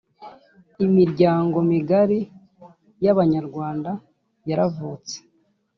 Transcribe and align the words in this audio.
Imiryango 0.85 1.57
migari 1.69 2.19
y’Abanyarwanda 3.03 3.91
yaravutse 4.49 5.15